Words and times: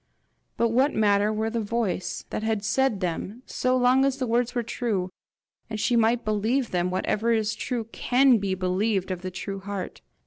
But 0.57 0.69
what 0.69 0.95
matter 0.95 1.31
where 1.31 1.51
the 1.51 1.59
voice 1.61 2.25
that 2.31 2.41
had 2.41 2.65
said 2.65 3.01
them, 3.01 3.43
so 3.45 3.77
long 3.77 4.03
as 4.03 4.17
the 4.17 4.25
words 4.25 4.55
were 4.55 4.63
true, 4.63 5.11
and 5.69 5.79
she 5.79 5.95
might 5.95 6.25
believe 6.25 6.71
them! 6.71 6.89
Whatever 6.89 7.33
is 7.33 7.53
true 7.53 7.83
CAN 7.91 8.39
be 8.39 8.55
believed 8.55 9.11
of 9.11 9.21
the 9.21 9.29
true 9.29 9.59
heart. 9.59 10.01